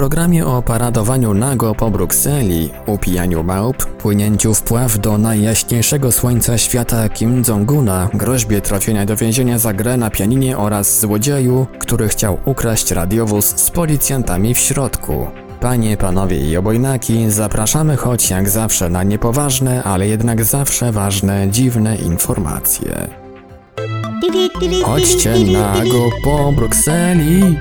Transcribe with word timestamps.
programie 0.00 0.46
o 0.46 0.62
paradowaniu 0.62 1.34
nago 1.34 1.74
po 1.74 1.90
Brukseli, 1.90 2.70
upijaniu 2.86 3.42
małp, 3.42 3.84
płynięciu 3.86 4.54
wpław 4.54 4.98
do 4.98 5.18
najjaśniejszego 5.18 6.12
słońca 6.12 6.58
świata 6.58 7.08
Kim 7.08 7.42
Jong-una, 7.42 8.08
groźbie 8.14 8.60
trafienia 8.60 9.06
do 9.06 9.16
więzienia 9.16 9.58
za 9.58 9.72
grę 9.72 9.96
na 9.96 10.10
pianinie 10.10 10.58
oraz 10.58 11.00
złodzieju, 11.00 11.66
który 11.78 12.08
chciał 12.08 12.38
ukraść 12.44 12.90
radiowóz 12.90 13.44
z 13.44 13.70
policjantami 13.70 14.54
w 14.54 14.58
środku. 14.58 15.26
Panie, 15.60 15.96
panowie 15.96 16.50
i 16.50 16.56
obojnaki, 16.56 17.30
zapraszamy 17.30 17.96
choć 17.96 18.30
jak 18.30 18.48
zawsze 18.48 18.90
na 18.90 19.02
niepoważne, 19.02 19.82
ale 19.82 20.08
jednak 20.08 20.44
zawsze 20.44 20.92
ważne, 20.92 21.48
dziwne 21.50 21.96
informacje. 21.96 23.08
Chodźcie 24.84 25.34
nago 25.38 26.08
po 26.24 26.52
Brukseli! 26.52 27.56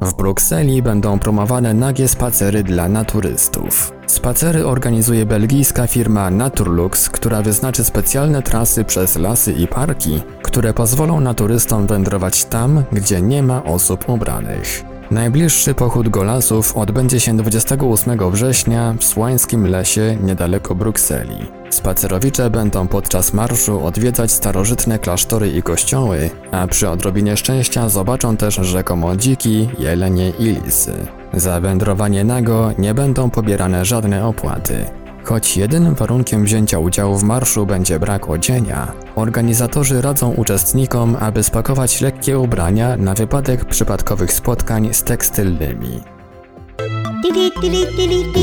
W 0.00 0.14
Brukseli 0.14 0.82
będą 0.82 1.18
promowane 1.18 1.74
nagie 1.74 2.08
spacery 2.08 2.62
dla 2.62 2.88
naturystów. 2.88 3.92
Spacery 4.06 4.66
organizuje 4.66 5.26
belgijska 5.26 5.86
firma 5.86 6.30
Naturlux, 6.30 7.08
która 7.08 7.42
wyznaczy 7.42 7.84
specjalne 7.84 8.42
trasy 8.42 8.84
przez 8.84 9.16
lasy 9.16 9.52
i 9.52 9.66
parki, 9.66 10.22
które 10.42 10.74
pozwolą 10.74 11.20
naturystom 11.20 11.86
wędrować 11.86 12.44
tam, 12.44 12.84
gdzie 12.92 13.22
nie 13.22 13.42
ma 13.42 13.64
osób 13.64 14.08
ubranych. 14.08 14.95
Najbliższy 15.10 15.74
pochód 15.74 16.08
golasów 16.08 16.76
odbędzie 16.76 17.20
się 17.20 17.36
28 17.36 18.30
września 18.30 18.94
w 18.98 19.04
Słańskim 19.04 19.66
Lesie 19.66 20.18
niedaleko 20.22 20.74
Brukseli. 20.74 21.46
Spacerowicze 21.70 22.50
będą 22.50 22.88
podczas 22.88 23.32
marszu 23.32 23.84
odwiedzać 23.84 24.32
starożytne 24.32 24.98
klasztory 24.98 25.50
i 25.50 25.62
kościoły, 25.62 26.30
a 26.50 26.66
przy 26.66 26.88
odrobinie 26.88 27.36
szczęścia 27.36 27.88
zobaczą 27.88 28.36
też 28.36 28.54
rzekomo 28.54 29.16
dziki, 29.16 29.68
jelenie 29.78 30.30
i 30.30 30.44
lisy. 30.44 30.92
Za 31.32 31.60
wędrowanie 31.60 32.24
nago 32.24 32.70
nie 32.78 32.94
będą 32.94 33.30
pobierane 33.30 33.84
żadne 33.84 34.26
opłaty. 34.26 35.05
Choć 35.26 35.56
jedynym 35.56 35.94
warunkiem 35.94 36.44
wzięcia 36.44 36.78
udziału 36.78 37.18
w 37.18 37.22
marszu 37.22 37.66
będzie 37.66 37.98
brak 37.98 38.30
odzienia, 38.30 38.92
organizatorzy 39.16 40.02
radzą 40.02 40.32
uczestnikom, 40.32 41.16
aby 41.20 41.42
spakować 41.42 42.00
lekkie 42.00 42.38
ubrania 42.38 42.96
na 42.96 43.14
wypadek 43.14 43.64
przypadkowych 43.64 44.32
spotkań 44.32 44.88
z 44.92 45.02
tekstylnymi. 45.02 46.00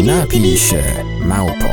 Napij 0.06 0.58
się, 0.58 0.84
małpo. 1.26 1.70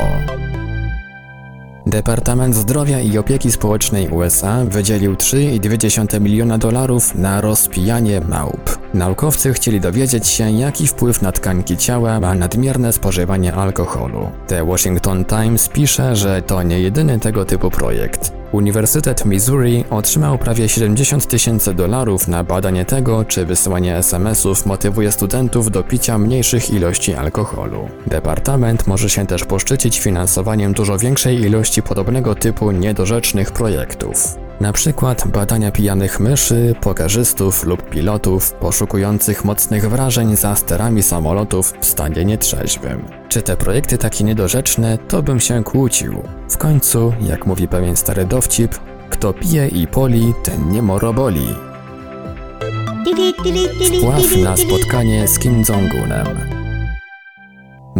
Departament 1.85 2.55
Zdrowia 2.55 2.99
i 2.99 3.17
Opieki 3.17 3.51
Społecznej 3.51 4.09
USA 4.09 4.65
wydzielił 4.65 5.13
3,2 5.13 6.21
miliona 6.21 6.57
dolarów 6.57 7.15
na 7.15 7.41
rozpijanie 7.41 8.21
małp. 8.21 8.80
Naukowcy 8.93 9.53
chcieli 9.53 9.79
dowiedzieć 9.79 10.27
się, 10.27 10.51
jaki 10.51 10.87
wpływ 10.87 11.21
na 11.21 11.31
tkanki 11.31 11.77
ciała 11.77 12.19
ma 12.19 12.35
nadmierne 12.35 12.93
spożywanie 12.93 13.53
alkoholu. 13.53 14.31
The 14.47 14.65
Washington 14.65 15.25
Times 15.25 15.69
pisze, 15.69 16.15
że 16.15 16.41
to 16.41 16.63
nie 16.63 16.79
jedyny 16.79 17.19
tego 17.19 17.45
typu 17.45 17.69
projekt. 17.69 18.33
Uniwersytet 18.51 19.25
Missouri 19.25 19.85
otrzymał 19.89 20.37
prawie 20.37 20.69
70 20.69 21.27
tysięcy 21.27 21.73
dolarów 21.73 22.27
na 22.27 22.43
badanie 22.43 22.85
tego, 22.85 23.25
czy 23.25 23.45
wysyłanie 23.45 23.97
SMS-ów 23.97 24.65
motywuje 24.65 25.11
studentów 25.11 25.71
do 25.71 25.83
picia 25.83 26.17
mniejszych 26.17 26.69
ilości 26.69 27.13
alkoholu. 27.13 27.89
Departament 28.07 28.87
może 28.87 29.09
się 29.09 29.27
też 29.27 29.45
poszczycić 29.45 29.99
finansowaniem 29.99 30.73
dużo 30.73 30.97
większej 30.97 31.41
ilości 31.41 31.81
podobnego 31.81 32.35
typu 32.35 32.71
niedorzecznych 32.71 33.51
projektów. 33.51 34.50
Na 34.61 34.73
przykład 34.73 35.27
badania 35.27 35.71
pijanych 35.71 36.19
myszy, 36.19 36.75
pokarzystów 36.81 37.63
lub 37.63 37.89
pilotów 37.89 38.51
poszukujących 38.51 39.45
mocnych 39.45 39.89
wrażeń 39.89 40.35
za 40.35 40.55
sterami 40.55 41.03
samolotów 41.03 41.73
w 41.79 41.85
stanie 41.85 42.25
nietrzeźwym. 42.25 43.05
Czy 43.29 43.41
te 43.41 43.57
projekty 43.57 43.97
takie 43.97 44.23
niedorzeczne, 44.23 44.97
to 44.97 45.23
bym 45.23 45.39
się 45.39 45.63
kłócił. 45.63 46.23
W 46.49 46.57
końcu, 46.57 47.13
jak 47.21 47.45
mówi 47.45 47.67
pewien 47.67 47.95
stary 47.95 48.25
dowcip, 48.25 48.75
kto 49.09 49.33
pije 49.33 49.67
i 49.67 49.87
poli, 49.87 50.33
ten 50.43 50.71
nie 50.71 50.81
moroboli. 50.81 51.47
Wpław 53.99 54.37
na 54.43 54.57
spotkanie 54.57 55.27
z 55.27 55.39
Kim 55.39 55.63
Jong-unem. 55.63 56.60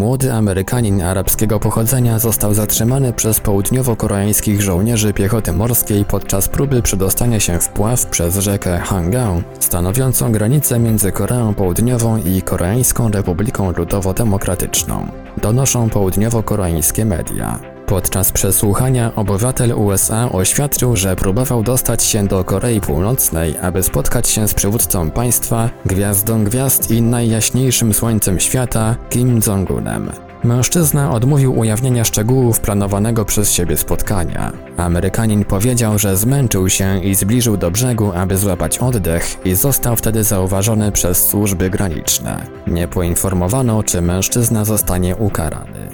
Młody 0.02 0.34
Amerykanin 0.34 1.02
arabskiego 1.02 1.60
pochodzenia 1.60 2.20
został 2.20 2.54
zatrzymany 2.54 3.14
przez 3.14 3.40
południowo-koreańskich 3.40 4.62
żołnierzy 4.62 5.14
piechoty 5.14 5.54
morskiej 5.54 6.06
podczas 6.06 6.48
próby 6.48 6.82
przedostania 6.82 7.40
się 7.40 7.60
wpław 7.60 8.06
przez 8.06 8.38
rzekę 8.38 8.78
Hanggang, 8.80 9.46
stanowiącą 9.60 10.32
granicę 10.32 10.80
między 10.80 11.12
Koreą 11.12 11.54
Południową 11.54 12.18
i 12.18 12.42
Koreańską 12.42 13.12
Republiką 13.12 13.72
Ludowo-Demokratyczną. 13.72 15.08
Donoszą 15.42 15.90
południowo-koreańskie 15.90 17.06
media. 17.06 17.71
Podczas 17.92 18.32
przesłuchania 18.32 19.16
obywatel 19.16 19.74
USA 19.74 20.32
oświadczył, 20.32 20.96
że 20.96 21.16
próbował 21.16 21.64
dostać 21.64 22.04
się 22.04 22.28
do 22.28 22.44
Korei 22.44 22.82
Północnej, 22.82 23.56
aby 23.62 23.84
spotkać 23.84 24.28
się 24.28 24.48
z 24.48 24.54
przywódcą 24.54 25.12
państwa, 25.12 25.70
gwiazdą 25.86 26.44
gwiazd 26.44 26.92
i 26.92 27.02
najjaśniejszym 27.02 27.94
słońcem 27.94 28.40
świata, 28.40 28.96
Kim 29.10 29.40
Jong-unem. 29.40 30.12
Mężczyzna 30.44 31.12
odmówił 31.12 31.60
ujawnienia 31.60 32.04
szczegółów 32.04 32.60
planowanego 32.60 33.26
przez 33.26 33.52
siebie 33.52 33.78
spotkania. 33.78 34.52
Amerykanin 34.78 35.46
powiedział, 35.46 36.00
że 36.00 36.18
zmęczył 36.18 36.70
się 36.70 37.04
i 37.04 37.16
zbliżył 37.16 37.58
do 37.58 37.72
brzegu, 37.72 38.12
aby 38.16 38.38
złapać 38.38 38.80
oddech 38.80 39.46
i 39.46 39.56
został 39.56 39.96
wtedy 39.96 40.24
zauważony 40.24 40.92
przez 40.92 41.28
służby 41.28 41.70
graniczne. 41.70 42.46
Nie 42.68 42.88
poinformowano, 42.88 43.84
czy 43.84 44.02
mężczyzna 44.02 44.66
zostanie 44.66 45.16
ukarany. 45.16 45.91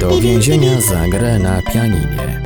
Do 0.00 0.20
więzienia 0.20 0.80
za 0.80 1.08
grę 1.08 1.38
na 1.38 1.62
pianinie. 1.62 2.42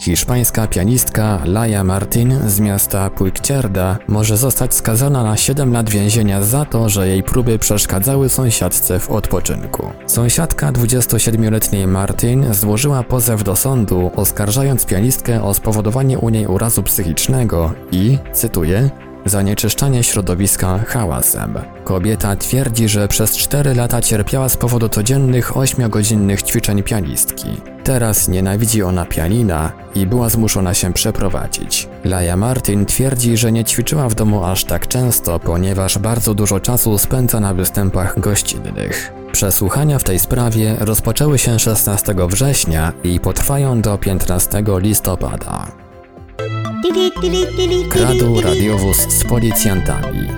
Hiszpańska 0.00 0.66
pianistka 0.66 1.40
Laia 1.44 1.84
Martin 1.84 2.38
z 2.46 2.60
miasta 2.60 3.10
Puigcerda 3.10 3.98
może 4.08 4.36
zostać 4.36 4.74
skazana 4.74 5.22
na 5.22 5.36
7 5.36 5.72
lat 5.72 5.90
więzienia 5.90 6.42
za 6.42 6.64
to, 6.64 6.88
że 6.88 7.08
jej 7.08 7.22
próby 7.22 7.58
przeszkadzały 7.58 8.28
sąsiadce 8.28 8.98
w 9.00 9.10
odpoczynku. 9.10 9.90
Sąsiadka 10.06 10.72
27-letniej 10.72 11.86
Martin 11.86 12.54
złożyła 12.54 13.02
pozew 13.02 13.44
do 13.44 13.56
sądu, 13.56 14.10
oskarżając 14.16 14.86
pianistkę 14.86 15.42
o 15.42 15.54
spowodowanie 15.54 16.18
u 16.18 16.28
niej 16.28 16.46
urazu 16.46 16.82
psychicznego 16.82 17.72
i, 17.92 18.18
cytuję, 18.32 18.90
zanieczyszczanie 19.24 20.02
środowiska 20.02 20.78
hałasem. 20.78 21.58
Kobieta 21.84 22.36
twierdzi, 22.36 22.88
że 22.88 23.08
przez 23.08 23.36
4 23.36 23.74
lata 23.74 24.00
cierpiała 24.00 24.48
z 24.48 24.56
powodu 24.56 24.88
codziennych 24.88 25.52
8-godzinnych 25.52 26.42
ćwiczeń 26.42 26.82
pianistki. 26.82 27.46
Teraz 27.84 28.28
nienawidzi 28.28 28.82
ona 28.82 29.04
pianina 29.06 29.72
i 29.94 30.06
była 30.06 30.28
zmuszona 30.28 30.74
się 30.74 30.92
przeprowadzić. 30.92 31.88
Laia 32.04 32.36
Martin 32.36 32.86
twierdzi, 32.86 33.36
że 33.36 33.52
nie 33.52 33.64
ćwiczyła 33.64 34.08
w 34.08 34.14
domu 34.14 34.44
aż 34.44 34.64
tak 34.64 34.88
często, 34.88 35.40
ponieważ 35.40 35.98
bardzo 35.98 36.34
dużo 36.34 36.60
czasu 36.60 36.98
spędza 36.98 37.40
na 37.40 37.54
występach 37.54 38.20
gościnnych. 38.20 39.12
Przesłuchania 39.32 39.98
w 39.98 40.04
tej 40.04 40.18
sprawie 40.18 40.76
rozpoczęły 40.80 41.38
się 41.38 41.58
16 41.58 42.14
września 42.28 42.92
i 43.04 43.20
potrwają 43.20 43.80
do 43.80 43.98
15 43.98 44.64
listopada. 44.78 45.83
Kradł 47.88 48.40
radiowóz 48.40 48.96
z 48.96 49.24
policjantami. 49.24 50.28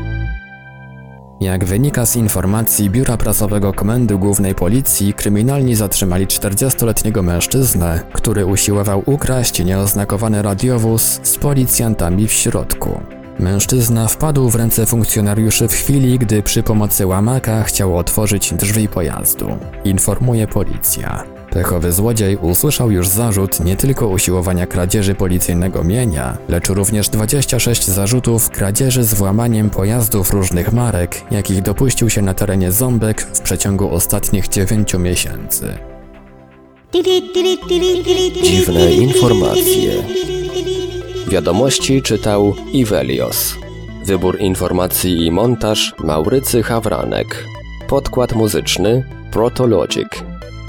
Jak 1.40 1.64
wynika 1.64 2.06
z 2.06 2.16
informacji 2.16 2.90
Biura 2.90 3.16
Prasowego 3.16 3.72
Komendy 3.72 4.18
Głównej 4.18 4.54
Policji, 4.54 5.14
kryminalni 5.14 5.74
zatrzymali 5.74 6.26
40-letniego 6.26 7.22
mężczyznę, 7.22 8.00
który 8.12 8.46
usiłował 8.46 9.02
ukraść 9.06 9.64
nieoznakowany 9.64 10.42
radiowóz 10.42 11.20
z 11.22 11.38
policjantami 11.38 12.28
w 12.28 12.32
środku. 12.32 13.00
Mężczyzna 13.38 14.08
wpadł 14.08 14.48
w 14.48 14.54
ręce 14.54 14.86
funkcjonariuszy 14.86 15.68
w 15.68 15.72
chwili, 15.72 16.18
gdy 16.18 16.42
przy 16.42 16.62
pomocy 16.62 17.06
łamaka 17.06 17.62
chciał 17.62 17.98
otworzyć 17.98 18.54
drzwi 18.54 18.88
pojazdu. 18.88 19.48
Informuje 19.84 20.46
policja. 20.46 21.35
Pechowy 21.56 21.92
złodziej 21.92 22.36
usłyszał 22.36 22.90
już 22.90 23.08
zarzut 23.08 23.60
nie 23.60 23.76
tylko 23.76 24.08
usiłowania 24.08 24.66
kradzieży 24.66 25.14
policyjnego 25.14 25.84
mienia, 25.84 26.38
lecz 26.48 26.68
również 26.68 27.08
26 27.08 27.84
zarzutów 27.84 28.50
kradzieży 28.50 29.04
z 29.04 29.14
włamaniem 29.14 29.70
pojazdów 29.70 30.32
różnych 30.32 30.72
marek, 30.72 31.22
jakich 31.30 31.62
dopuścił 31.62 32.10
się 32.10 32.22
na 32.22 32.34
terenie 32.34 32.72
Ząbek 32.72 33.20
w 33.20 33.40
przeciągu 33.40 33.94
ostatnich 33.94 34.48
9 34.48 34.94
miesięcy. 34.94 35.78
Dziwne 38.42 38.92
informacje. 38.92 39.92
Wiadomości 41.28 42.02
czytał 42.02 42.54
Ivelios. 42.72 43.54
Wybór 44.06 44.40
informacji 44.40 45.26
i 45.26 45.30
montaż 45.30 45.94
Maurycy 46.04 46.62
Hawranek. 46.62 47.44
Podkład 47.88 48.32
muzyczny 48.32 49.04
Protologic. 49.30 50.35